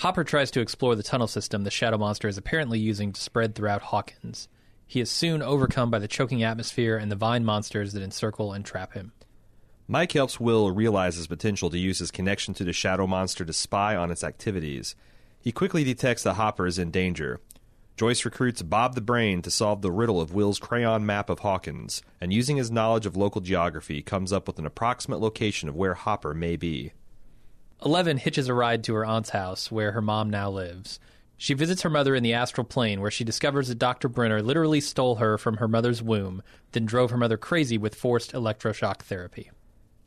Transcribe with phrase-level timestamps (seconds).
[0.00, 3.54] Hopper tries to explore the tunnel system the Shadow Monster is apparently using to spread
[3.54, 4.48] throughout Hawkins.
[4.86, 8.64] He is soon overcome by the choking atmosphere and the vine monsters that encircle and
[8.64, 9.12] trap him.
[9.86, 13.52] Mike helps Will realize his potential to use his connection to the Shadow Monster to
[13.52, 14.94] spy on its activities.
[15.38, 17.38] He quickly detects that Hopper is in danger.
[17.98, 22.00] Joyce recruits Bob the Brain to solve the riddle of Will's crayon map of Hawkins,
[22.22, 25.92] and using his knowledge of local geography, comes up with an approximate location of where
[25.92, 26.94] Hopper may be.
[27.84, 31.00] Eleven hitches a ride to her aunt's house, where her mom now lives.
[31.38, 34.08] She visits her mother in the astral plane, where she discovers that Dr.
[34.10, 38.32] Brenner literally stole her from her mother's womb, then drove her mother crazy with forced
[38.32, 39.50] electroshock therapy.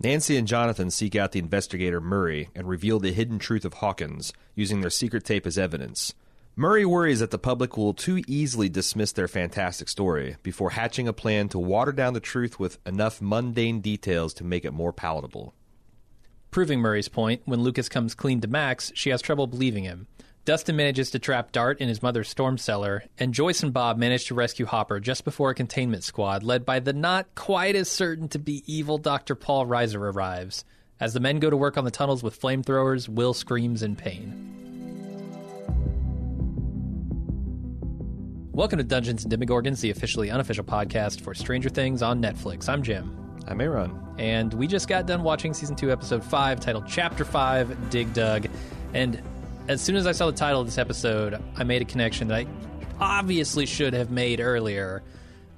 [0.04, 4.34] Nancy and Jonathan seek out the investigator Murray and reveal the hidden truth of Hawkins,
[4.53, 6.14] using their secret tape as evidence.
[6.55, 11.14] Murray worries that the public will too easily dismiss their fantastic story before hatching a
[11.14, 15.55] plan to water down the truth with enough mundane details to make it more palatable.
[16.54, 20.06] Proving Murray's point, when Lucas comes clean to Max, she has trouble believing him.
[20.46, 24.26] Dustin manages to trap Dart in his mother's storm cellar, and Joyce and Bob manage
[24.26, 28.28] to rescue Hopper just before a containment squad, led by the not quite as certain
[28.28, 29.34] to be evil Dr.
[29.34, 30.64] Paul Reiser, arrives.
[31.00, 34.52] As the men go to work on the tunnels with flamethrowers, Will screams in pain.
[38.52, 42.70] Welcome to Dungeons and Demogorgons, the officially unofficial podcast for Stranger Things on Netflix.
[42.70, 43.23] I'm Jim.
[43.47, 43.99] I'm Aaron.
[44.17, 48.47] And we just got done watching season two, episode five, titled Chapter Five Dig Dug.
[48.94, 49.22] And
[49.67, 52.39] as soon as I saw the title of this episode, I made a connection that
[52.39, 52.47] I
[52.99, 55.03] obviously should have made earlier.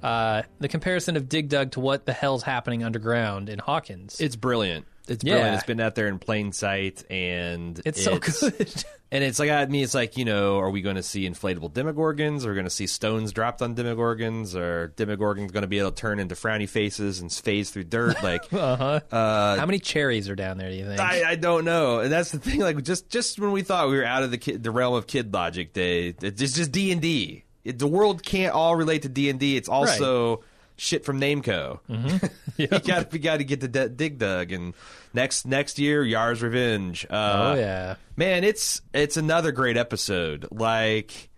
[0.02, 4.20] Uh, the comparison of Dig Dug to what the hell's happening underground in Hawkins.
[4.20, 4.86] It's brilliant.
[5.08, 5.34] It's Yeah.
[5.34, 5.54] brilliant.
[5.56, 8.84] It's been out there in plain sight, and It's so good.
[9.12, 11.70] And it's like, I mean, it's like, you know, are we going to see inflatable
[11.72, 12.44] demogorgons?
[12.44, 14.56] Are we going to see stones dropped on demogorgons?
[14.56, 18.20] Are demogorgons going to be able to turn into frowny faces and phase through dirt?
[18.24, 19.00] Like, uh-huh.
[19.12, 20.98] uh, How many cherries are down there, do you think?
[20.98, 22.58] I, I don't know, and that's the thing.
[22.58, 25.06] Like, just just when we thought we were out of the kid, the realm of
[25.06, 27.44] kid logic, they it's just- D and D.
[27.64, 29.56] The world can't all relate to D and D.
[29.56, 30.42] It's also
[30.76, 31.80] shit from Namco.
[31.88, 32.26] Mm-hmm.
[32.56, 34.74] you got to get the D- Dig Dug, and
[35.12, 37.06] next next year, Yars' Revenge.
[37.08, 37.96] Uh, oh, yeah.
[38.16, 40.46] man, it's it's another great episode.
[40.50, 41.30] Like.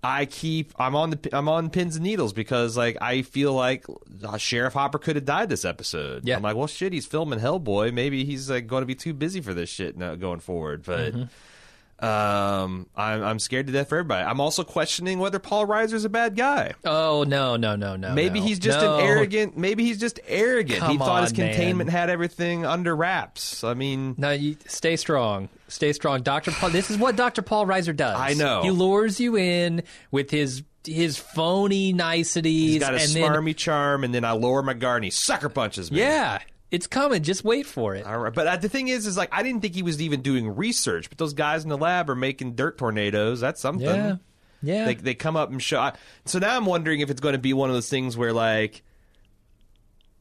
[0.00, 3.84] I keep I'm on the I'm on pins and needles because like I feel like
[4.22, 6.24] uh, Sheriff Hopper could have died this episode.
[6.24, 6.36] Yeah.
[6.36, 7.92] I'm like, well, shit, he's filming Hellboy.
[7.92, 10.84] Maybe he's like going to be too busy for this shit now, going forward.
[10.86, 11.14] But
[12.00, 14.24] um, I'm I'm scared to death for everybody.
[14.24, 16.74] I'm also questioning whether Paul Reiser's a bad guy.
[16.84, 18.14] Oh, no, no, no, no.
[18.14, 18.46] Maybe no.
[18.46, 18.98] he's just No.
[18.98, 19.56] an arrogant.
[19.56, 20.82] Maybe he's just arrogant.
[20.84, 21.48] he Come thought his on, man.
[21.54, 23.64] containment had everything under wraps.
[23.64, 25.48] I mean, No, you stay strong.
[25.68, 26.70] Stay strong, Doctor Paul.
[26.70, 28.16] This is what Doctor Paul Reiser does.
[28.18, 28.62] I know.
[28.62, 32.72] He lures you in with his his phony niceties.
[32.74, 35.10] he's got a and then, smarmy charm, and then I lower my guard and he
[35.10, 35.98] sucker punches me.
[35.98, 36.38] yeah,
[36.70, 37.22] it's coming.
[37.22, 38.06] Just wait for it.
[38.06, 40.22] All right, but uh, the thing is, is like I didn't think he was even
[40.22, 43.40] doing research, but those guys in the lab are making dirt tornadoes.
[43.40, 43.86] That's something.
[43.86, 44.16] Yeah,
[44.62, 44.84] yeah.
[44.86, 45.92] They they come up and show.
[46.26, 48.82] So now I'm wondering if it's going to be one of those things where like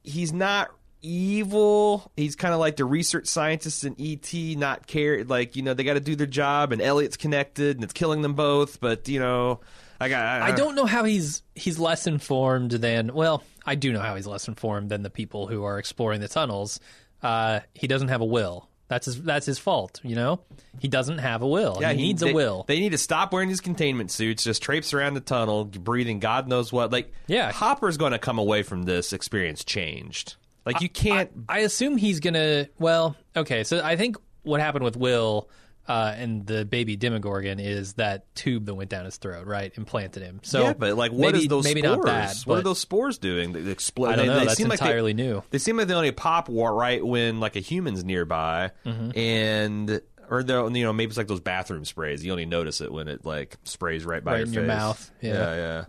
[0.03, 0.71] he's not
[1.01, 2.11] evil.
[2.15, 5.23] He's kind of like the research scientists in ET, not care.
[5.23, 8.21] Like you know they got to do their job, and Elliot's connected, and it's killing
[8.21, 8.79] them both.
[8.79, 9.59] But you know,
[9.99, 10.41] I got.
[10.41, 14.27] I don't know how he's he's less informed than well, I do know how he's
[14.27, 16.79] less informed than the people who are exploring the tunnels.
[17.21, 18.69] Uh, he doesn't have a will.
[18.87, 20.39] That's his that's his fault, you know?
[20.79, 21.77] He doesn't have a will.
[21.81, 22.63] Yeah, he, needs they, a will.
[22.67, 26.47] They need to stop wearing these containment suits, just traipse around the tunnel, breathing God
[26.47, 26.91] knows what.
[26.91, 27.51] Like, Yeah.
[27.51, 30.35] Hopper's going to come away from this experience changed.
[30.65, 31.31] Like, you can't.
[31.47, 32.67] I assume he's gonna.
[32.77, 33.63] Well, okay.
[33.63, 35.49] So I think what happened with Will
[35.87, 39.71] uh, and the baby Demogorgon is that tube that went down his throat, right?
[39.77, 40.39] Implanted him.
[40.43, 41.97] So yeah, but like, what is maybe, those maybe spores?
[41.97, 42.35] not that.
[42.45, 43.53] what are those spores doing?
[43.53, 44.09] They explode.
[44.09, 44.39] I don't they, know.
[44.39, 45.43] They That's seem like they- entirely new.
[45.49, 49.17] They seem like they only pop wa- right when like a human's nearby, Mm-hmm.
[49.17, 52.23] and or you know maybe it's like those bathroom sprays.
[52.25, 55.11] You only notice it when it like sprays right by Right your in your mouth.
[55.21, 55.55] Yeah.
[55.55, 55.83] yeah.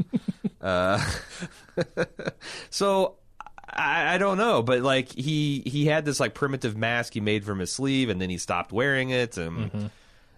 [0.61, 0.99] yeah.
[1.85, 1.85] uh,
[2.71, 3.17] so
[3.71, 7.45] I, I don't know, but like he he had this like primitive mask he made
[7.45, 9.87] from his sleeve, and then he stopped wearing it, and Mm-hmm.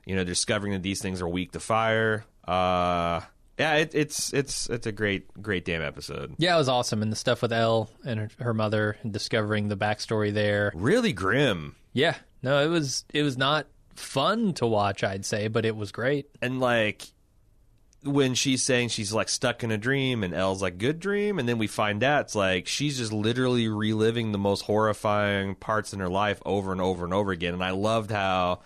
[0.07, 2.25] you know discovering that these things are weak to fire.
[2.47, 3.21] Uh,
[3.59, 6.35] yeah, it, it's it's it's a great great damn episode.
[6.39, 9.69] Yeah, it was awesome, and the stuff with Elle and her, her mother, and discovering
[9.69, 10.73] the backstory there.
[10.75, 11.77] Really grim.
[11.93, 15.93] Yeah, no, it was it was not fun to watch, I'd say, but it was
[15.93, 16.27] great.
[16.41, 17.07] and like
[18.03, 21.49] when she's saying she's like stuck in a dream and Elle's like good dream and
[21.49, 26.01] then we find out it's like she's just literally reliving the most horrifying parts in
[26.01, 27.53] her life over and over and over again.
[27.53, 28.61] And I loved how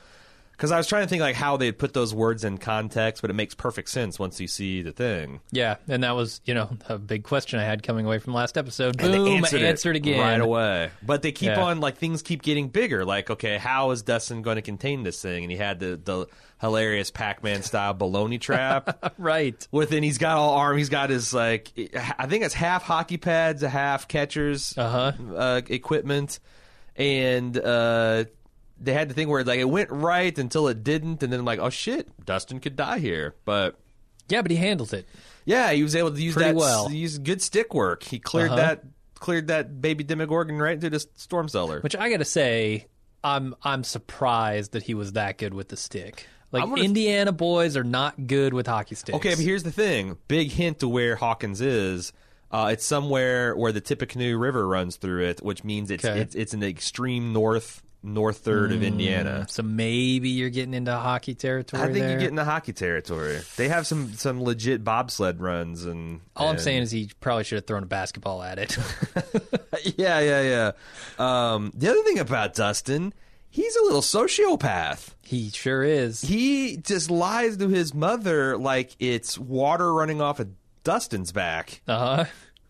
[0.56, 3.30] Because I was trying to think like how they'd put those words in context, but
[3.30, 5.40] it makes perfect sense once you see the thing.
[5.50, 8.56] Yeah, and that was you know a big question I had coming away from last
[8.56, 9.00] episode.
[9.00, 10.90] And they Boom, answered, it answered again right away.
[11.02, 11.62] But they keep Yeah.
[11.64, 13.04] on like things keep getting bigger.
[13.04, 15.42] Like, okay, how is Dustin going to contain this thing?
[15.44, 16.26] And he had the the
[16.60, 19.14] hilarious Pac-Man style baloney trap.
[19.18, 19.54] Right.
[19.70, 20.78] With Within, he's got all arm.
[20.78, 21.70] He's got his like,
[22.18, 25.12] I think it's half hockey pads, a half catchers Uh-huh.
[25.36, 26.38] uh, equipment,
[26.96, 28.24] and uh,
[28.80, 31.58] they had the thing where like it went right until it didn't, and then like,
[31.58, 33.34] oh shit, Dustin could die here.
[33.44, 33.78] But
[34.28, 35.06] Yeah, but he handles it.
[35.44, 36.90] yeah, he was able to use Pretty that well.
[36.90, 38.02] use good stick work.
[38.02, 38.56] He cleared Uh-huh.
[38.56, 38.84] that
[39.14, 41.80] cleared that baby Demogorgon right into the storm cellar.
[41.80, 42.86] Which I got to say,
[43.22, 46.26] I'm I'm surprised that he was that good with the stick.
[46.52, 49.16] Like I'm gonna- Indiana boys are not good with hockey sticks.
[49.16, 50.18] Okay, but here's the thing.
[50.28, 52.12] Big hint to where Hawkins is.
[52.50, 56.20] Uh, it's somewhere where the Tippecanoe River runs through it, which means it's Okay.
[56.20, 59.46] it's, it's in the extreme north north third of Indiana.
[59.48, 61.82] so maybe you're getting into hockey territory.
[61.82, 62.12] I think there.
[62.12, 63.40] you get in the hockey territory.
[63.56, 67.44] They have some some legit bobsled runs and All I'm and- saying is he probably
[67.44, 68.76] should have thrown a basketball at it.
[69.96, 70.72] yeah, yeah, yeah.
[71.18, 73.14] Um, the other thing about Dustin,
[73.50, 75.14] he's a little sociopath.
[75.22, 76.20] he sure is.
[76.20, 80.48] He just lies to his mother like it's water running off of
[80.84, 81.80] Dustin's back.
[81.88, 82.24] Uh huh.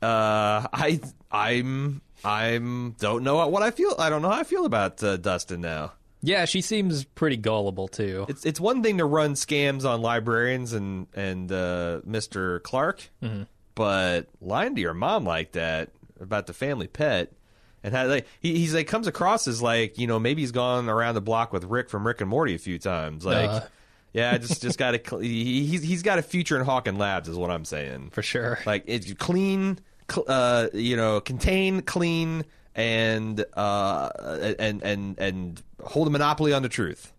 [0.06, 1.00] Uh, I,
[1.32, 3.94] I'm, I'm don't know what I feel.
[3.98, 5.92] I don't know how I feel about uh, Dustin now.
[6.22, 8.24] Yeah, she seems pretty gullible too.
[8.28, 12.62] It's it's one thing to run scams on librarians and and uh, Mr.
[12.62, 13.10] Clark,
[13.74, 15.90] but lying to your mom like that
[16.20, 17.32] about the family pet.
[17.82, 20.88] And how like he, he's like comes across as like you know maybe he's gone
[20.88, 23.60] around the block with Rick from Rick and Morty a few times like Uh.
[24.14, 27.28] yeah I just just got to he, he's he's got a future in Hawkins Labs
[27.28, 28.58] is what I'm saying For sure.
[28.64, 29.80] like it's clean, cl-
[30.26, 34.08] uh, you know, contain, clean, and uh,
[34.58, 37.12] and and and hold a monopoly on the truth.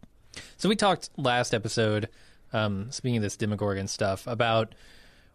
[0.58, 2.10] So we talked last episode,
[2.54, 4.76] um, speaking of this Demogorgon stuff, about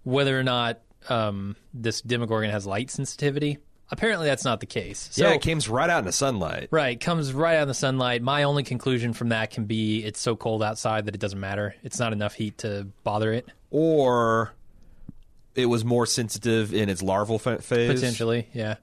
[0.03, 3.59] whether or not um, this Demogorgon has light sensitivity.
[3.93, 5.09] Apparently, that's not the case.
[5.11, 6.69] So, yeah, it comes right out in the sunlight.
[6.71, 8.23] right, comes right out in the sunlight.
[8.23, 11.75] My only conclusion from that can be it's so cold outside that it doesn't matter.
[11.83, 13.49] It's not enough heat to bother it.
[13.73, 14.53] Or
[15.55, 17.67] it was more sensitive in its larval phase.
[17.67, 18.77] Potentially, yeah.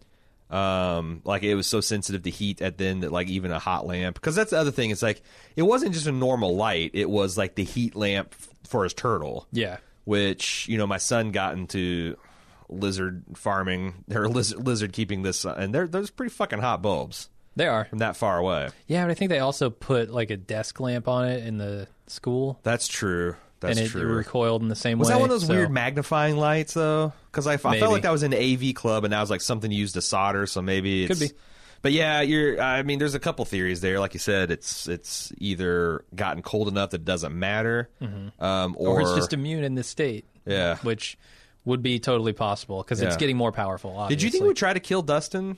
[0.49, 3.85] Um, like it was so sensitive to heat at then that like even a hot
[3.85, 4.15] lamp.
[4.15, 4.91] Because that's the other thing.
[4.91, 5.21] It's like
[5.55, 6.91] it wasn't just a normal light.
[6.93, 9.47] It was like the heat lamp f- for his turtle.
[9.51, 9.77] Yeah.
[10.05, 12.15] which you know my son got into
[12.69, 17.65] lizard farming or lizard, lizard keeping this and they're those pretty fucking hot bulbs They
[17.67, 17.85] are.
[17.85, 21.07] from that far away Yeah, but I think they also put like a desk lamp
[21.07, 22.59] on it in the school.
[22.63, 25.13] that's true that's and it true recoiled in the same was way.
[25.13, 28.03] Was that one of those so- weird magnifying lights though because I, I felt like
[28.03, 31.03] that was an AV club and that was like something used to solder so maybe
[31.05, 31.35] it's, Could be.
[31.81, 35.31] but yeah you're I mean there's a couple theories there like you said it's it's
[35.37, 37.89] either gotten cold enough that it doesn't matter
[38.39, 40.25] um, or, or it's just immune in this state.
[40.45, 40.77] Yeah.
[40.77, 41.17] which
[41.65, 43.91] would be totally possible because it's getting more powerful.
[43.91, 44.15] Obviously.
[44.15, 45.57] did you think we would try to kill Dustin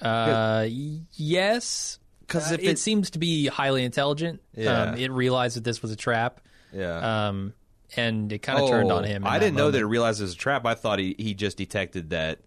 [0.00, 4.40] Uh, yes, 'Cause Uh, if it, it- seems to be highly intelligent.
[4.56, 4.82] Yeah.
[4.92, 6.40] Um, it realized that this was a trap,
[6.74, 7.54] yeah um,
[7.96, 9.24] and it kind of turned on him.
[9.24, 10.66] Oh, I didn't know that it realized it was a trap.
[10.66, 12.40] I thought he, he just detected that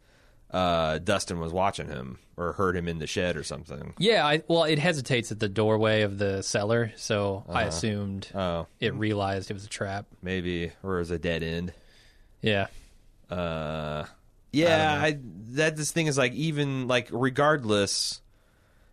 [0.51, 3.93] uh, Dustin was watching him or heard him in the shed or something.
[3.97, 7.67] Yeah, I, well, it hesitates at the doorway of the cellar, so I Uh-huh.
[7.69, 10.05] assumed Oh, it realized it was a trap.
[10.21, 11.73] maybe or it was a dead end.
[12.41, 12.67] Yeah,
[13.29, 14.05] Uh,
[14.53, 15.17] yeah, I,
[15.53, 18.21] that this thing is like even like regardless,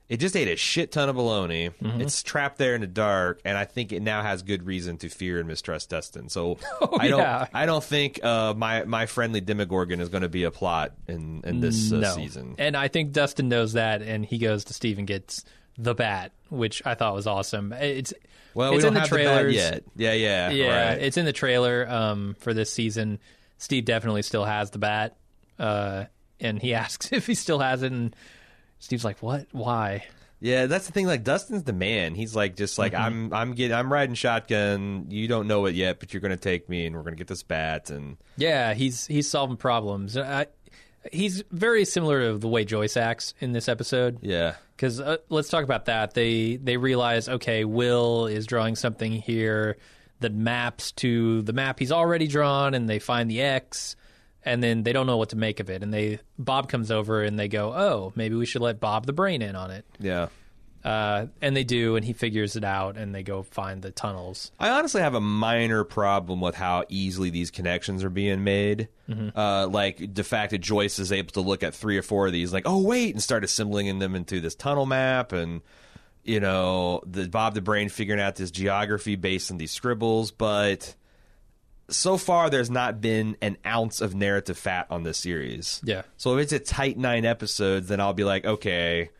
[0.08, 1.72] it just ate a shit ton of baloney.
[1.82, 2.00] Mm-hmm.
[2.02, 5.08] It's trapped there in the dark, and I think it now has good reason to
[5.08, 6.28] fear and mistrust Dustin.
[6.28, 7.46] So Oh, I don't, yeah.
[7.54, 11.40] I don't think uh, my my friendly Demogorgon is going to be a plot in
[11.44, 12.54] in this uh, no, season.
[12.58, 15.44] and I think Dustin knows that, and he goes to Steve and gets
[15.78, 17.72] the bat, which I thought was awesome.
[17.72, 18.12] It's
[18.54, 19.84] Well, it's we don't in the have the bat yet.
[19.96, 21.02] Yeah, yeah, Yeah, right.
[21.02, 23.18] it's in the trailer um, for this season.
[23.58, 25.16] Steve definitely still has the bat,
[25.58, 26.04] uh,
[26.40, 28.14] and he asks if he still has it, and
[28.84, 29.46] Steve's like, "What?
[29.52, 30.04] Why?"
[30.40, 31.06] Yeah, that's the thing.
[31.06, 32.14] Like Dustin's the man.
[32.14, 33.32] He's like just like I'm.
[33.32, 33.74] I'm getting.
[33.74, 35.06] I'm riding shotgun.
[35.08, 37.18] You don't know it yet, but you're going to take me, and we're going to
[37.18, 37.88] get this bat.
[37.88, 40.18] And Yeah, he's he's solving problems.
[40.18, 40.48] I,
[41.10, 44.18] he's very similar to the way Joyce acts in this episode.
[44.20, 46.12] yeah, Because uh, let's talk about that.
[46.12, 49.78] They they realize okay, Will is drawing something here
[50.20, 53.96] that maps to the map he's already drawn, and they find the X,
[54.44, 55.82] and then they don't know what to make of it.
[55.82, 59.12] And they Bob comes over and they go, oh, maybe we should let Bob the
[59.12, 59.84] brain in on it.
[59.98, 60.28] yeah.
[60.84, 64.52] Uh, and they do, and he figures it out, and they go find the tunnels.
[64.60, 68.88] I honestly have a minor problem with how easily these connections are being made.
[69.34, 72.34] Uh, like the fact that Joyce is able to look at three or four of
[72.34, 75.62] these, like, oh wait, and start assembling them into this tunnel map, and
[76.22, 80.94] you know, the Bob the Brain figuring out this geography based on these scribbles, but
[81.88, 85.80] so far there's not been an ounce of narrative fat on this series.
[85.84, 86.02] Yeah.
[86.16, 89.10] So if it's a tight nine episodes, then I'll be like, okay,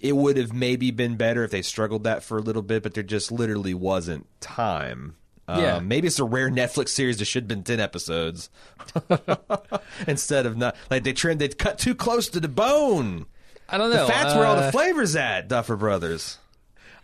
[0.00, 2.94] it would have maybe been better if they struggled that for a little bit, but
[2.94, 5.16] there just literally wasn't time.
[5.48, 5.76] Yeah.
[5.76, 8.50] Um, maybe it's a rare Netflix series that should have been ten episodes
[10.06, 13.24] instead of not like they trimmed they cut too close to the bone.
[13.66, 14.06] I don't know.
[14.06, 16.38] The fat's where all the uh, flavors at, Duffer Brothers.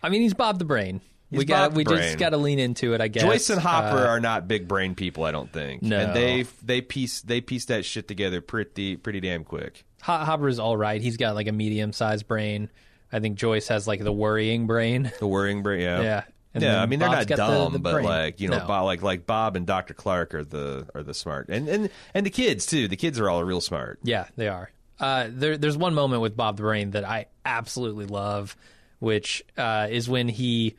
[0.02, 1.00] I mean, he's Bob the Brain.
[1.34, 2.02] He's we got we Brain.
[2.02, 3.22] just got to lean into it, I guess.
[3.22, 5.82] Joyce and Hopper Uh, are not big brain people, I don't think.
[5.82, 5.98] No.
[5.98, 9.84] and they they piece they piece that shit together pretty pretty damn quick.
[10.00, 11.00] Hopper is all right.
[11.00, 12.70] He's got like a medium-sized brain.
[13.12, 15.10] I think Joyce has like the worrying brain.
[15.20, 16.22] The worrying brain, yeah, Yeah.
[16.52, 16.80] And yeah.
[16.82, 18.04] I mean, they're Bob's not got the- dumb, the but brain.
[18.04, 18.66] like you know, No.
[18.66, 22.24] Bob, like like Bob and Doctor Clark are the are the smart, and and and
[22.26, 22.86] the kids too.
[22.88, 23.98] The kids are all real smart.
[24.04, 24.70] Yeah, they are.
[25.00, 28.56] Uh, there, there's one moment with Bob the Brain that I absolutely love,
[29.00, 30.76] which uh, is when he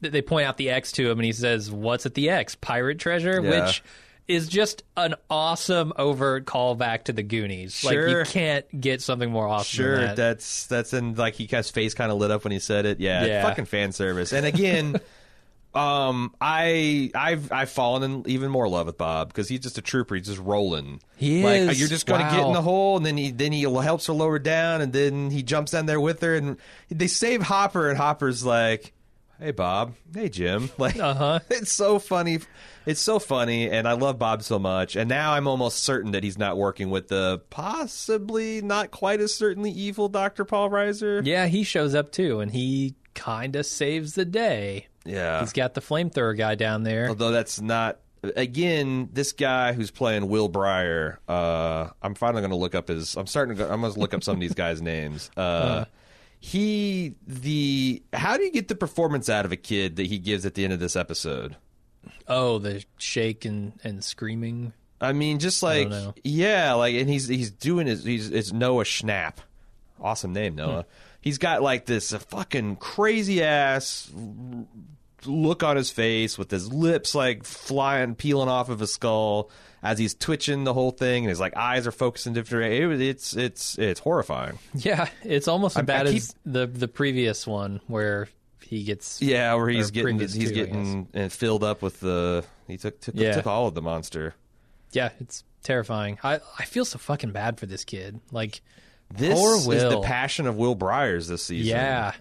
[0.00, 2.54] they point out the X to him and he says, "What's at the X?
[2.54, 3.64] Pirate treasure?" Yeah.
[3.66, 3.82] Which
[4.28, 7.82] is just an awesome overt callback to the Goonies.
[7.82, 8.18] Like Sure.
[8.20, 9.64] you can't get something more awesome.
[9.76, 10.16] Sure, than that.
[10.16, 13.00] that's that's in like he his face kind of lit up when he said it.
[13.00, 13.42] Yeah, Yeah.
[13.42, 14.34] fucking fan service.
[14.34, 15.00] And again,
[15.74, 19.82] um, I I've I've fallen in even more love with Bob because he's just a
[19.82, 20.14] trooper.
[20.14, 21.00] He's just rolling.
[21.16, 21.80] He like is.
[21.80, 24.12] you're just going to get in the hole, and then he then he helps her
[24.12, 26.56] lower down, and then he jumps down there with her, and
[26.90, 28.92] they save Hopper, and Hopper's like.
[29.40, 30.68] Hey Bob, hey Jim.
[30.78, 31.38] Like, Uh-huh.
[31.50, 32.40] it's so funny.
[32.86, 34.96] It's so funny, and I love Bob so much.
[34.96, 39.32] And now I'm almost certain that he's not working with the possibly not quite as
[39.34, 40.44] certainly evil Dr.
[40.44, 41.24] Paul Reiser.
[41.24, 44.86] yeah, he shows up too, and he kind of saves the day.
[45.04, 45.40] Yeah.
[45.40, 47.08] He's got the flamethrower guy down there.
[47.08, 48.00] Although that's not.
[48.34, 53.16] Again, this guy who's playing Will Byers, uh, I'm finally going to look up his.
[53.16, 53.62] I'm starting to.
[53.64, 55.30] Go, I'm going to look up some of these guys' names.
[55.36, 55.84] Uh,
[56.40, 58.02] he the.
[58.12, 60.64] How do you get the performance out of a kid that he gives at the
[60.64, 61.56] end of this episode?
[62.26, 64.72] Oh, the shake and, and screaming.
[65.00, 65.90] I mean, just like
[66.24, 69.36] yeah, like, and he's he's doing his he's it's Noah Schnapp,
[70.00, 70.58] awesome name hmm.
[70.58, 70.86] Noah.
[71.20, 74.10] He's got like this fucking crazy ass
[75.26, 79.50] look on his face with his lips like flying, peeling off of his skull
[79.82, 82.72] as he's twitching the whole thing, and his like eyes are focusing different.
[82.72, 84.58] It, it's it's it's horrifying.
[84.74, 88.28] Yeah, it's almost as I- bad I keep- as the the previous one where
[88.62, 89.22] he gets.
[89.22, 93.14] Yeah, where he's getting he's two, getting uh, filled up with the he took took,
[93.16, 93.32] Yeah.
[93.34, 94.34] took all of the monster.
[94.92, 96.18] Yeah, it's terrifying.
[96.22, 98.20] I I feel so fucking bad for this kid.
[98.32, 98.60] Like,
[99.14, 101.68] This is the passion of Will Byers this season.
[101.76, 102.12] yeah,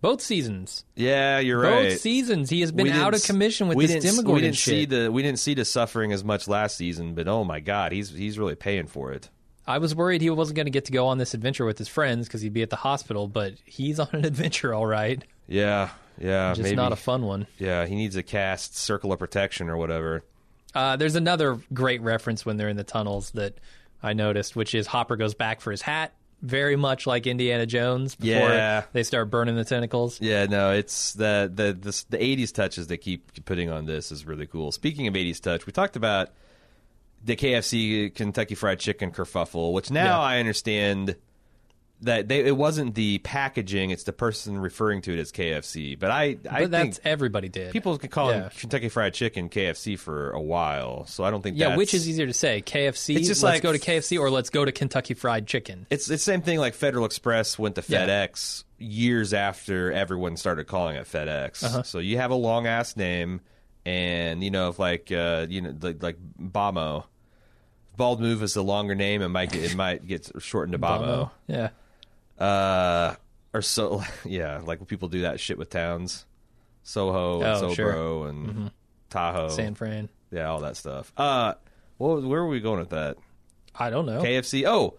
[0.00, 1.88] both seasons, Yeah, you're both right.
[1.90, 4.90] Both seasons, he has been out of commission with this Demogorgon We didn't see shit.
[4.90, 8.10] the we didn't see the suffering as much last season, but oh my god, he's
[8.10, 9.28] he's really paying for it.
[9.66, 11.88] I was worried he wasn't going to get to go on this adventure with his
[11.88, 15.22] friends because he'd be at the hospital, but he's on an adventure, all right.
[15.46, 16.76] Yeah, yeah, Just maybe.
[16.76, 17.46] not a fun one.
[17.58, 20.22] yeah, he needs a cast circle of protection or whatever.
[20.74, 23.58] Uh, there's another great reference when they're in the tunnels that
[24.02, 28.14] I noticed, which is Hopper goes back for his hat, very much like Indiana Jones
[28.14, 28.84] before Yeah.
[28.92, 30.20] they start burning the tentacles.
[30.20, 34.24] Yeah, no, it's the the the, the 80s touches they keep putting on this is
[34.26, 34.70] really cool.
[34.72, 36.30] Speaking of 80s touch, we talked about
[37.24, 40.20] the KFC Kentucky Fried Chicken kerfuffle, which now Yeah.
[40.20, 41.16] I understand
[42.02, 45.98] that they, it wasn't the packaging; it's the person referring to it as KFC.
[45.98, 47.72] But I, I But think everybody did.
[47.72, 48.50] people could call Yeah.
[48.56, 51.56] Kentucky Fried Chicken KFC for a while, so I don't think.
[51.58, 53.16] yeah, which is easier to say, KFC?
[53.16, 55.86] It's just let's like- go to KFC or let's go to Kentucky Fried Chicken.
[55.90, 58.06] It's it's the same thing like Federal Express went to Yeah.
[58.06, 61.64] FedEx years after everyone started calling it FedEx.
[61.64, 61.82] Uh-huh.
[61.82, 63.40] So you have a long ass name,
[63.84, 67.04] and you know if like uh, you know like, like Bamo,
[67.96, 69.20] Bald Move is a longer name.
[69.22, 71.30] It might get, it might get shortened to Bamo.
[71.48, 71.70] Yeah.
[72.38, 73.14] Uh,
[73.52, 76.26] or so yeah, like when people do that shit with towns,
[76.82, 77.94] Soho and Oh, Sobro sure.
[77.94, 78.28] Mm-hmm.
[78.60, 78.70] and
[79.10, 80.08] Tahoe, San Fran.
[80.30, 81.12] yeah, all that stuff.
[81.16, 81.54] Uh,
[81.96, 83.16] what where were we going with that?
[83.74, 84.22] I don't know.
[84.22, 84.64] KFC.
[84.66, 84.98] Oh,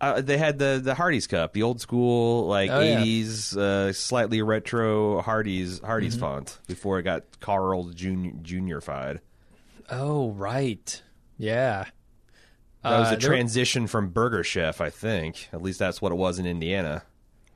[0.00, 3.00] uh, they had the the Hardee's cup, the old school like Oh, yeah.
[3.02, 6.20] '80s, uh, slightly retro Hardee's Hardee's Mm-hmm.
[6.20, 9.20] font before it got Carl Junior Juniorified.
[9.90, 11.02] Oh, right.
[11.38, 11.84] Yeah.
[12.84, 15.48] That was Uh, a there- transition from Burger Chef, I think.
[15.52, 17.02] At least that's what it was in Indiana.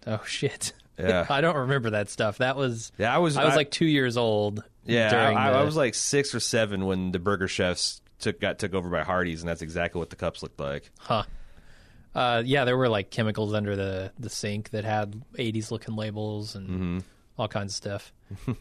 [0.06, 0.73] Oh shit.
[0.99, 1.26] Yeah.
[1.30, 2.38] I don't remember that stuff.
[2.38, 3.37] That was Yeah, I was.
[3.37, 4.64] I was I- like two years old.
[4.85, 5.06] yeah,
[5.37, 8.75] I, the, I was like six or seven when the Burger Chefs took got took
[8.75, 10.90] over by Hardee's, and that's exactly what the cups looked like.
[10.99, 11.23] huh.
[12.14, 16.54] Uh, yeah, there were like chemicals under the the sink that had '80s looking labels
[16.56, 16.99] and Mm-hmm.
[17.37, 18.12] all kinds of stuff.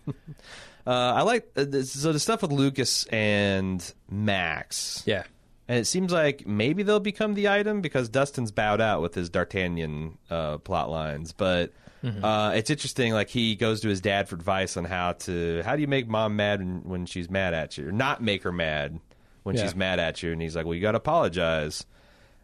[0.86, 5.04] Uh, I like uh, this, so the stuff with Lucas and Max.
[5.06, 5.24] Yeah.
[5.70, 9.30] And it seems like maybe they'll become the item because Dustin's bowed out with his
[9.30, 11.34] D'Artagnan uh, plot lines.
[11.34, 11.74] But
[12.24, 13.12] Uh, it's interesting.
[13.12, 16.08] Like he goes to his dad for advice on how to how do you make
[16.08, 19.00] mom mad when, when she's mad at you, or not make her mad
[19.44, 19.64] when Yeah.
[19.64, 20.32] she's mad at you.
[20.32, 21.86] And he's like, well, you got to apologize.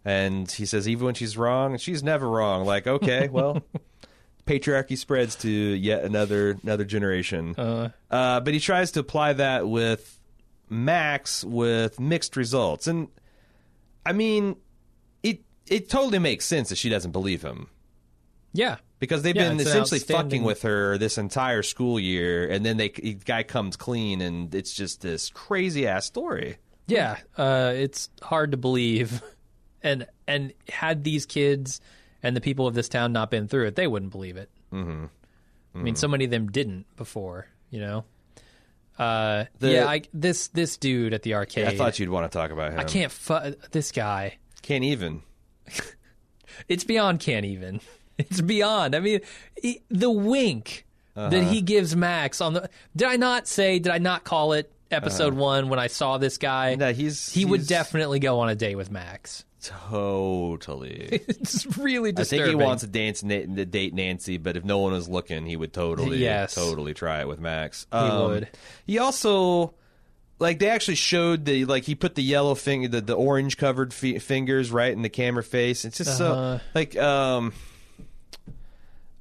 [0.04, 2.66] And he says, even when she's wrong, she's never wrong.
[2.66, 3.62] Like, okay, well,
[4.46, 7.56] patriarchy spreads to yet another another generation.
[7.58, 10.20] Uh, Uh, but he tries to apply that with
[10.74, 12.88] Max with mixed results.
[12.88, 13.08] And
[14.06, 14.56] I mean,
[15.22, 17.70] it it totally makes sense that she doesn't believe him
[18.54, 18.78] yeah.
[19.00, 22.90] because they've Yeah, been essentially fucking with her this entire school year, and then they
[22.90, 26.58] the guy comes clean, and it's just this crazy ass story.
[26.88, 29.22] Yeah, uh, it's hard to believe,
[29.84, 31.82] and and had these kids
[32.22, 34.50] and the people of this town not been through it, they wouldn't believe it.
[34.72, 35.06] Mm-hmm.
[35.76, 38.06] I mean, so many of them didn't before, you know.
[38.98, 41.66] Uh, The- yeah, I, this this dude at the arcade.
[41.68, 42.80] I thought you'd want to talk about him.
[42.80, 43.12] I can't.
[43.12, 44.38] Fu- this guy.
[44.62, 45.22] Can't even.
[46.68, 47.80] It's beyond can't even.
[48.20, 48.96] It's beyond.
[48.96, 49.22] I mean,
[49.60, 50.86] he, the wink
[51.16, 52.70] that he gives Max on the.
[52.96, 53.80] Did I not say?
[53.80, 56.76] Did I not call it episode one when I saw this guy?
[56.76, 59.46] No, he's he would definitely go on a date with Max.
[59.64, 61.08] Totally.
[61.28, 62.44] it's really disturbing.
[62.44, 65.08] I think he wants to dance na- to date Nancy, but if no one was
[65.10, 66.56] looking, he would totally, Yes.
[66.56, 67.88] totally try it with Max.
[67.92, 68.50] He Um, would.
[68.86, 69.74] He also,
[70.40, 73.94] like, they actually showed the like he put the yellow finger, the, the orange covered
[73.94, 75.86] fi- fingers right in the camera face.
[75.86, 76.58] It's just Uh-huh.
[76.60, 77.54] so like um.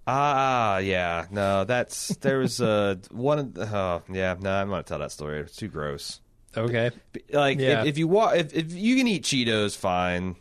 [0.06, 3.38] Ah, yeah, no, that's there was uh, one.
[3.38, 5.40] of the- Oh, yeah, no, I'm not gonna tell that story.
[5.40, 6.20] It's too gross.
[6.56, 6.90] Okay.
[7.32, 7.82] Like Yeah.
[7.82, 10.37] if, if you wa- if if you can eat Cheetos, fine.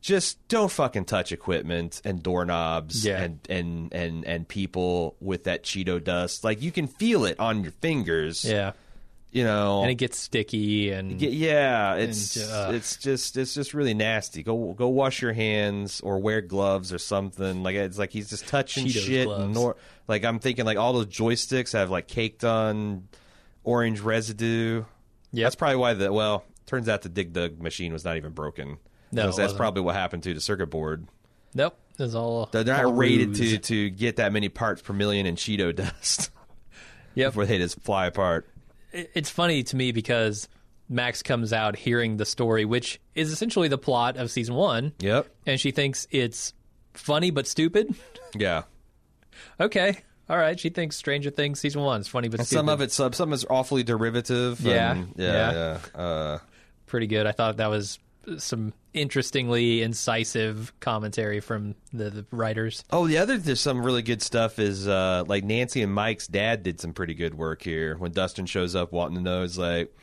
[0.00, 3.22] Just don't fucking touch equipment and doorknobs Yeah.
[3.22, 6.44] and, and and and people with that Cheeto dust.
[6.44, 8.44] Like you can feel it on your fingers.
[8.44, 8.72] Yeah.
[9.32, 9.82] You know.
[9.82, 13.94] And it gets sticky and Y- yeah, it's And, uh, it's just it's just really
[13.94, 14.42] nasty.
[14.44, 17.62] Go go wash your hands or wear gloves or something.
[17.64, 19.26] Like it's like he's just touching Cheetos shit.
[19.26, 19.54] gloves.
[19.54, 19.76] Nor,
[20.06, 23.08] like I'm thinking like all those joysticks have like caked on
[23.64, 24.84] orange residue.
[25.32, 25.44] Yep.
[25.44, 28.78] That's probably why the well turns out the Dig Dug machine was not even broken.
[29.12, 29.56] No, that's wasn't.
[29.58, 31.06] probably what happened to the circuit board.
[31.54, 31.78] Nope.
[31.98, 33.52] It's all They're all not rated ruse.
[33.52, 36.30] to to get that many parts per million in Cheeto dust
[37.14, 37.28] Yep.
[37.30, 38.48] before they just fly apart.
[38.92, 40.48] It's funny to me because
[40.88, 45.28] Max comes out hearing the story, which is essentially the plot of season one, Yep.
[45.46, 46.52] and she thinks it's
[46.94, 47.94] funny but stupid.
[48.36, 48.62] Yeah.
[49.60, 49.98] okay.
[50.28, 50.58] All right.
[50.58, 52.58] She thinks Stranger Things season one is funny but stupid.
[52.58, 54.60] some of it, some some is awfully derivative.
[54.60, 55.78] Yeah, and- yeah, yeah.
[55.94, 56.00] yeah.
[56.00, 56.38] Uh,
[56.86, 57.26] pretty good.
[57.26, 57.98] I thought that was
[58.38, 62.82] some interestingly incisive commentary from the, the writers.
[62.90, 66.62] oh, the other there's some really good stuff is uh, like Nancy and Mike's dad
[66.64, 67.96] did some pretty good work here.
[67.96, 69.94] When Dustin shows up wanting to know, is like,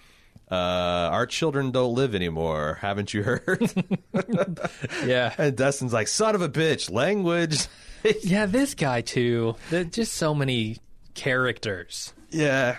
[0.54, 2.78] uh, "Our children don't live anymore.
[2.82, 3.74] Haven't you heard?"
[5.06, 5.34] Yeah.
[5.38, 7.68] and Dustin's like, "Son of a bitch, language."
[8.24, 9.56] yeah, this guy too.
[9.70, 10.78] There just so many
[11.14, 12.14] characters.
[12.32, 12.78] yeah,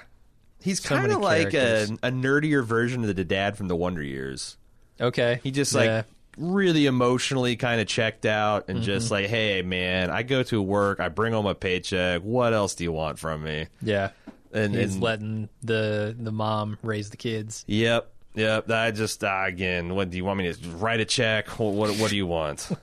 [0.62, 4.02] he's So kind of like a, a nerdier version of the dad from the Wonder
[4.02, 4.56] Years.
[5.00, 5.40] Okay.
[5.42, 6.02] He just like Yeah.
[6.36, 9.14] really emotionally kind of checked out and just Mm-hmm.
[9.14, 12.22] like, hey man, I go to work, I bring home a paycheck.
[12.22, 13.66] What else do you want from me?
[13.82, 14.10] Yeah.
[14.54, 17.64] And, He's and letting the the mom raise the kids.
[17.66, 18.70] yep, yep.
[18.70, 21.48] I just uh, again, what do you want me to write a check?
[21.58, 22.70] What what, what do you want?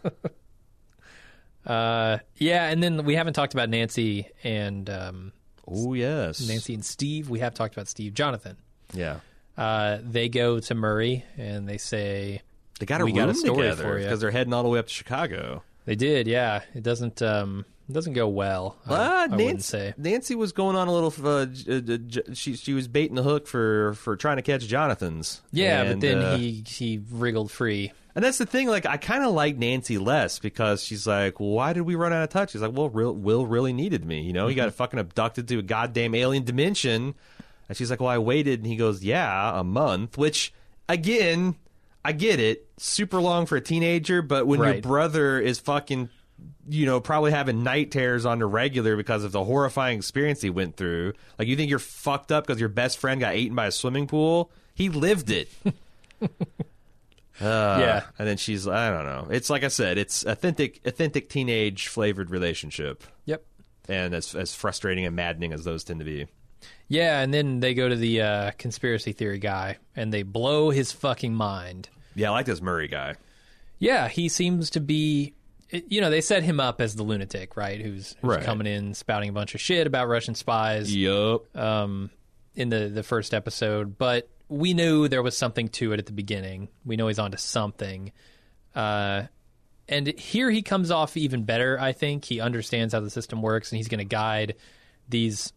[1.66, 5.32] Uh, yeah, and then we haven't talked about Nancy and um,
[5.68, 7.30] oh yes, Nancy and Steve.
[7.30, 8.58] We have talked about Steve, Jonathan.
[8.94, 9.20] Yeah,
[9.58, 12.42] Uh, they go to Murray and they say
[12.80, 14.80] they got a We room got a story together because they're heading all the way
[14.80, 15.62] up to Chicago.
[15.86, 16.26] they did.
[16.26, 18.78] Yeah, it doesn't um it doesn't go well.
[18.88, 19.94] I, Ah, I Nancy, say.
[19.98, 21.14] Nancy was going on a little.
[21.26, 24.66] Uh, j- uh, j- she she was baiting the hook for for trying to catch
[24.68, 25.42] Jonathan's.
[25.52, 27.92] Yeah, but then uh, he he wriggled free.
[28.14, 28.68] And that's the thing.
[28.68, 32.12] Like, I kind of like Nancy less because she's like, well, "Why did we run
[32.12, 34.22] out of touch?" She's like, "Well, Will, Will really needed me.
[34.22, 34.66] You know, he Mm-hmm.
[34.66, 37.16] got fucking abducted to a goddamn alien dimension."
[37.70, 40.54] And she's like, "Well, I waited." And he goes, "Yeah, a month." Which,
[40.90, 41.56] again,
[42.04, 42.68] I get it.
[42.78, 46.10] Super long for a teenager, but when your brother is fucking,
[46.70, 50.50] you know, probably having night terrors on the regular because of the horrifying experience he
[50.50, 53.68] went through, like you think you're fucked up because your best friend got eaten by
[53.68, 54.52] a swimming pool.
[54.74, 55.50] He lived it.
[57.40, 58.04] Uh, Yeah.
[58.20, 59.28] and then she's I don't know.
[59.32, 63.44] It's like I said, it's authentic, authentic teenage flavored relationship, Yep.
[63.90, 66.28] and as as frustrating and maddening as those tend to be.
[66.88, 70.92] Yeah, and then they go to the uh, conspiracy theory guy and they blow his
[70.92, 71.90] fucking mind.
[72.14, 73.16] Yeah, I like this Murray guy.
[73.80, 75.34] Yeah, he seems to be.
[75.72, 77.80] You know, they set him up as the lunatic, right?
[77.80, 78.44] Who's, who's Right.
[78.44, 80.94] coming in spouting a bunch of shit about Russian spies.
[80.96, 81.56] Yup.
[81.58, 82.10] um,
[82.56, 86.12] in the the first episode, but we knew there was something to it at the
[86.12, 86.68] beginning.
[86.84, 88.12] We know he's onto something,
[88.76, 89.24] uh,
[89.88, 91.80] and here he comes off even better.
[91.80, 94.56] I think he understands how the system works, and he's going to guide
[95.08, 95.54] these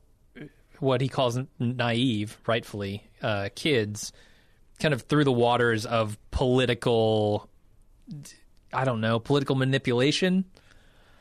[0.78, 4.12] what he calls naive, rightfully, uh, kids,
[4.78, 7.48] kind of through the waters of political.
[8.74, 10.44] I don't know political manipulation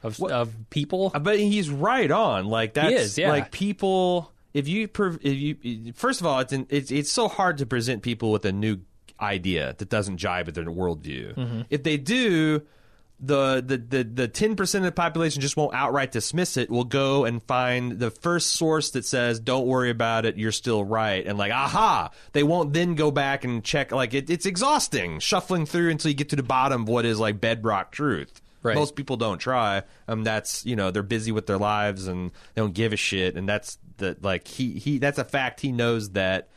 [0.03, 1.09] of of people.
[1.09, 2.45] But he's right on.
[2.45, 3.29] Like that's is, yeah.
[3.29, 4.31] like people.
[4.53, 8.03] If you if you first of all, it's, an, it's it's so hard to present
[8.03, 8.81] people with a new
[9.19, 11.35] idea that doesn't jibe with their worldview.
[11.35, 11.61] Mm-hmm.
[11.69, 12.61] If they do,
[13.25, 16.69] the the the the ten percent of the population just won't outright dismiss it.
[16.69, 20.83] Will go and find the first source that says, "Don't worry about it, you're still
[20.83, 23.91] right," and like, aha, they won't then go back and check.
[23.91, 27.19] Like it, it's exhausting shuffling through until you get to the bottom of what is
[27.19, 28.41] like bedrock truth.
[28.61, 28.75] Right.
[28.75, 29.83] Most people don't try.
[30.07, 33.35] Um, that's you know they're busy with their lives and they don't give a shit.
[33.35, 35.59] And that's the like he he that's a fact.
[35.59, 36.49] He knows that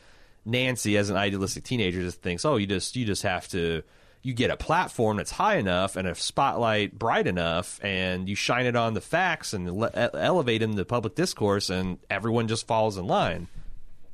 [0.45, 3.83] Nancy, as an idealistic teenager, just thinks, oh, you just you just have to
[4.21, 8.65] you get a platform that's high enough and a spotlight bright enough, and you shine
[8.65, 12.97] it on the facts and le- elevate them to public discourse, and everyone just falls
[12.97, 13.47] in line.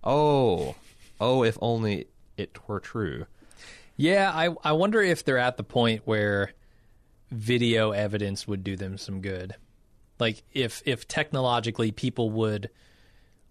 [0.04, 0.76] Oh,
[1.20, 3.26] oh, if only it were true.
[3.96, 6.52] Yeah, I I wonder if they're at the point where
[7.32, 9.56] video evidence would do them some good.
[10.20, 12.70] Like if if technologically people would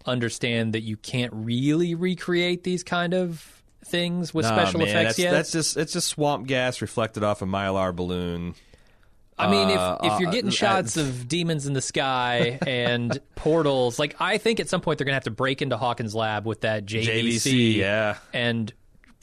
[0.04, 5.08] understand that you can't really recreate these kind of things with Nah, special man, effects
[5.10, 5.30] that's, yet.
[5.32, 8.54] That's just it's just swamp gas reflected off a mylar balloon.
[9.38, 12.58] I mean, if uh, if you're uh, getting uh, shots of demons in the sky
[12.66, 16.14] and portals, like I think at some point they're gonna have to break into Hawkins'
[16.14, 18.18] lab with that JVC, JVC, yeah.
[18.32, 18.72] and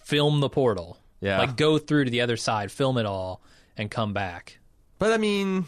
[0.03, 0.97] film the portal.
[1.21, 1.37] Yeah.
[1.37, 3.41] like go through to the other side, film it all,
[3.75, 4.59] and come back.
[4.99, 5.65] But I mean,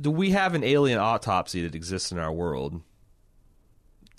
[0.00, 2.80] do we have an alien autopsy that exists in our world?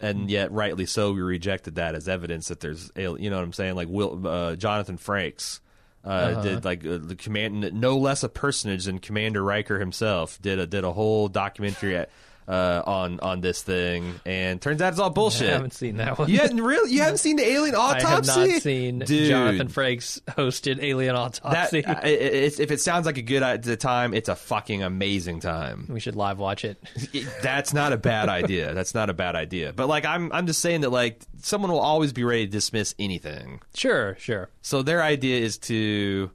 [0.02, 3.54] And yet, rightly so, we rejected that as evidence that there's, you know what I'm
[3.54, 3.76] saying?
[3.76, 5.60] Like Will, uh, Jonathan Frakes
[6.06, 10.60] uh, did like uh, the command, no less a personage than Commander Riker himself did
[10.60, 12.10] a did a whole documentary at,
[12.50, 15.50] uh, on on this thing, and turns out it's all bullshit.
[15.50, 16.30] I haven't seen that one.
[16.30, 18.06] You hadn't really, you haven't seen the alien Autopsy.
[18.08, 19.30] I have not seen Dude.
[19.30, 21.84] Jonathan Frakes hosted Alien Autopsy.
[21.86, 25.86] It's, if it sounds like a good at the time, it's a fucking amazing time.
[25.90, 26.82] we should live watch it.
[27.14, 28.74] It- that's not a bad idea.
[28.74, 29.72] That's not a bad idea.
[29.72, 32.96] But like, I'm I'm just saying that like someone will always be ready to dismiss
[32.98, 33.62] anything.
[33.76, 34.50] Sure, sure.
[34.64, 36.32] So their idea is to.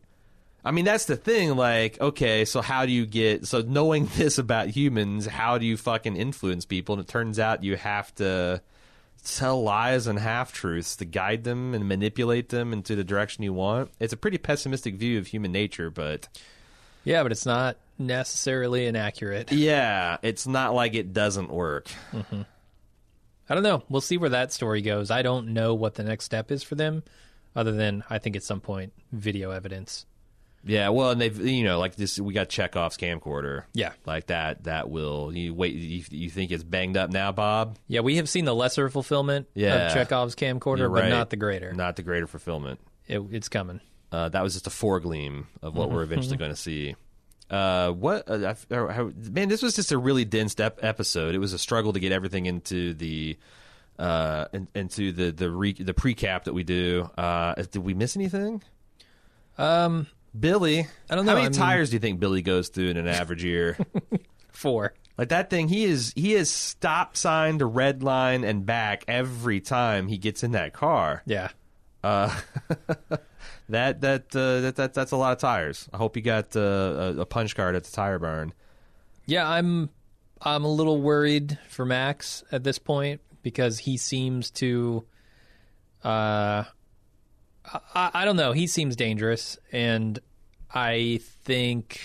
[0.64, 1.57] I mean, that's the thing.
[1.57, 3.46] Like, okay, so how do you get.
[3.46, 6.94] So knowing this about humans, how do you fucking influence people?
[6.94, 8.62] And it turns out you have to
[9.24, 13.53] tell lies and half truths to guide them and manipulate them into the direction you
[13.53, 13.90] want.
[13.98, 16.29] It's a pretty pessimistic view of human nature, but
[17.05, 19.50] Yeah, but it's not necessarily inaccurate.
[19.53, 21.88] yeah, it's not like it doesn't work.
[22.12, 22.42] Mm-hmm.
[23.48, 23.83] I don't know.
[23.88, 25.11] We'll see where that story goes.
[25.11, 27.03] I don't know what the next step is for them,
[27.55, 30.07] other than I think at some point video evidence.
[30.66, 32.18] Yeah, well, and they've you know like this.
[32.18, 33.64] We got Chekhov's camcorder.
[33.74, 33.92] Yeah.
[34.07, 34.64] like that.
[34.64, 35.74] That will you wait?
[35.74, 37.77] You, you think it's banged up now, Bob?
[37.87, 39.88] Yeah, we have seen the lesser fulfillment Yeah.
[39.88, 41.72] of Chekhov's camcorder, You're but not the greater.
[41.74, 42.81] Not the greater fulfillment.
[43.07, 43.81] It, it's coming.
[44.11, 46.12] Uh, that was just a foregleam of what we're Mm-hmm.
[46.12, 46.96] eventually going to see.
[47.50, 49.50] Uh, what uh, I- uh, how- man?
[49.50, 51.35] This was just a really dense ep- episode.
[51.35, 53.37] It was a struggle to get everything into the
[53.98, 57.09] uh in, into the the re- the precap that we do.
[57.18, 58.62] Uh, did we miss anything?
[59.59, 60.07] Um,
[60.38, 62.88] Billy, I don't know, How many I mean- tires do you think Billy goes through
[62.88, 63.76] in an average year?
[64.52, 64.94] four.
[65.16, 69.60] Like that thing, he is he is stop sign to red line and back every
[69.60, 71.22] time he gets in that car.
[71.24, 71.50] Yeah.
[72.02, 72.34] Uh,
[73.68, 75.88] that that, uh, that that that's a lot of tires.
[75.92, 76.60] I hope you got uh,
[77.16, 78.52] a, a punch card at the tire barn.
[79.26, 79.88] Yeah, I'm
[80.42, 85.04] I'm a little worried for Max at this point because he seems to
[86.02, 86.64] uh
[87.94, 90.18] I, I don't know, he seems dangerous and
[90.72, 92.00] I think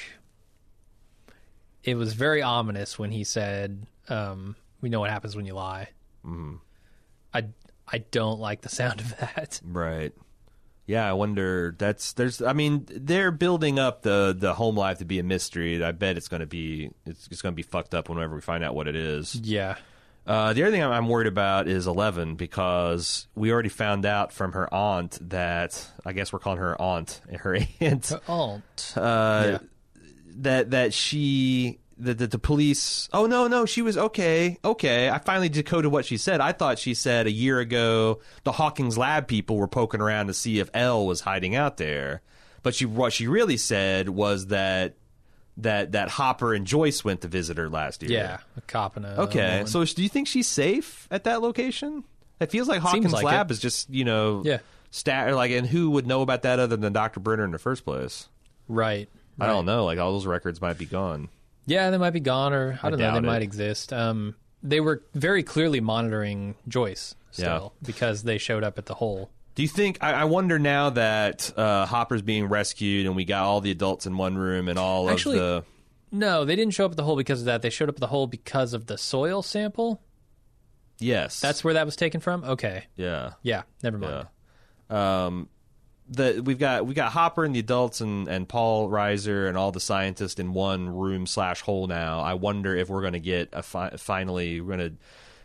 [1.84, 5.90] it was very ominous when he said um we know what happens when you lie.
[6.26, 6.56] Mm-hmm.
[7.34, 7.46] I
[7.92, 9.62] I don't like the sound of that.
[9.66, 10.14] Right.
[10.86, 11.76] Yeah, I wonder.
[11.78, 12.42] That's there's.
[12.42, 15.84] I mean, they're building up the the home life to be a mystery.
[15.84, 18.42] I bet it's going to be it's, it's going to be fucked up whenever we
[18.42, 19.36] find out what it is.
[19.36, 19.76] Yeah.
[20.30, 24.32] Uh, the other thing I'm, I'm worried about is Eleven because we already found out
[24.32, 28.94] from her aunt that I guess we're calling her aunt, her aunt, Aunt.
[28.96, 29.58] uh, Yeah.
[30.38, 33.10] that that she that, that the police.
[33.12, 35.10] Oh no, no, she was okay, okay.
[35.10, 36.42] I finally decoded what she said.
[36.42, 40.34] I thought she said a year ago the Hawkins lab people were poking around to
[40.36, 42.22] see if Elle was hiding out there,
[42.62, 44.94] but she what she really said was that
[45.62, 48.12] that that Hopper and Joyce went to visit her last year.
[48.12, 52.04] Yeah, a cop and a Okay, so do you think she's safe at that location?
[52.40, 53.54] It feels like Hawkins like Lab it.
[53.54, 54.60] is just you know Yeah.
[54.92, 57.20] stat like and who would know about that other than Dr.
[57.20, 58.28] Brenner in the first place?
[58.68, 59.10] Right.
[59.40, 59.86] I don't know.
[59.86, 61.30] Like all those records might be gone.
[61.66, 63.06] Yeah, they might be gone, or I, I don't know.
[63.06, 63.94] They doubt might exist.
[63.94, 69.30] Um, they were very clearly monitoring Joyce still because they showed up at the hole.
[69.60, 69.98] Do you think?
[70.00, 74.06] I, I wonder now that uh, Hopper's being rescued and we got all the adults
[74.06, 76.18] in one room and all Actually- of the.
[76.18, 77.62] No, they didn't show up at the hole because of that.
[77.62, 80.02] They showed up at the hole because of the soil sample.
[80.98, 82.46] Yes, That's where that was taken from.
[82.46, 82.86] Okay.
[82.96, 83.32] yeah.
[83.44, 83.64] Yeah.
[83.84, 84.28] Never mind.
[84.90, 85.26] Yeah.
[85.26, 85.50] Um,
[86.08, 89.74] the we've got we got Hopper and the adults and and Paul Reiser and all
[89.74, 92.22] the scientists in one room slash hole now.
[92.22, 94.96] I wonder if we're going to get a fi- finally we're going to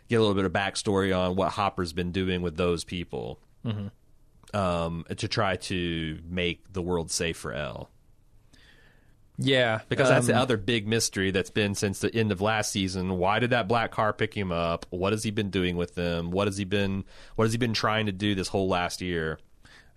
[0.07, 3.39] get a little bit of backstory on what Hopper's been doing with those people,
[4.53, 7.89] um, to try to make the world safe for Elle.
[9.37, 9.81] Yeah.
[9.89, 13.17] Because that's the um, other big mystery that's been since the end of last season.
[13.17, 14.85] Why did that black car pick him up?
[14.91, 16.31] What has he been doing with them?
[16.31, 17.03] What has he been
[17.35, 19.39] What has he been trying to do this whole last year?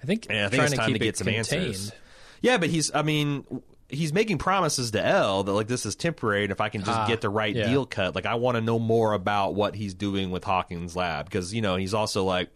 [0.03, 1.67] I think, And I think trying it's time to to, get some contained.
[1.67, 1.93] answers.
[2.41, 2.93] Yeah, but he's.
[2.95, 3.45] I mean,
[3.89, 6.97] he's making promises to Elle that like this is temporary, and if I can just
[6.99, 7.69] Ah, get the right yeah.
[7.69, 11.25] deal cut, like I want to know more about what he's doing with Hawkins Lab
[11.27, 12.49] because you know he's also like,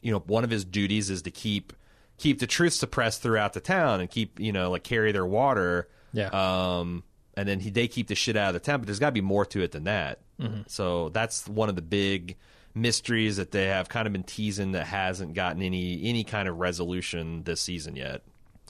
[0.00, 1.72] you know, one of his duties is to keep
[2.16, 5.88] keep the truth suppressed throughout the town and keep you know like carry their water.
[6.12, 6.28] Yeah.
[6.28, 7.04] Um,
[7.36, 9.12] and then he, they keep the shit out of the town, but there's got to
[9.12, 10.18] be more to it than that.
[10.40, 10.62] Mm-hmm.
[10.66, 12.36] So that's one of the big
[12.74, 16.58] mysteries that they have kind of been teasing that hasn't gotten any any kind of
[16.58, 18.22] resolution this season yet.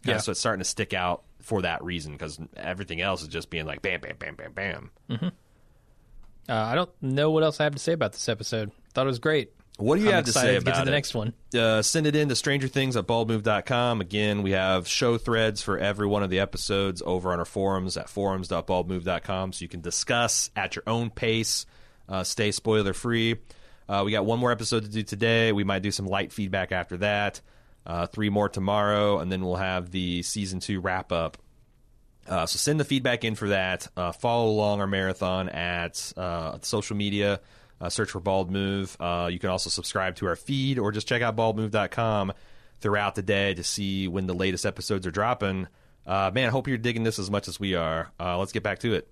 [0.02, 0.18] Kinda Yeah.
[0.18, 3.66] So it's starting to stick out for that reason because everything else is just being
[3.66, 4.90] like bam, bam, bam, bam, bam.
[6.48, 8.72] Uh, I don't know what else I have to say about this episode.
[8.94, 9.52] Thought it was great.
[9.78, 10.94] What do you I'm have to say to about get to the it?
[10.94, 11.34] next one.
[11.56, 14.00] uh, send it in to Stranger Things at baldmove.com.
[14.00, 17.96] Again, we have show threads for every one of the episodes over on our forums
[17.96, 21.64] at forums.baldmove.com so you can discuss at your own pace,
[22.08, 23.36] uh, stay spoiler free.
[23.88, 25.52] Uh, we got one more episode to do today.
[25.52, 27.40] We might do some light feedback after that.
[27.86, 31.38] Uh, three more tomorrow, and then we'll have the season two wrap up
[32.28, 33.88] uh, so send the feedback in for that.
[33.96, 37.40] Uh, follow along our marathon at uh, social media.
[37.80, 38.96] Uh, search for Bald Move.
[38.98, 42.32] Uh, you can also subscribe to our feed or just check out baldmove.com
[42.80, 45.68] throughout the day to see when the latest episodes are dropping.
[46.06, 48.10] Uh, man, hope you're digging this as much as we are.
[48.18, 49.08] Uh, let's get back to it.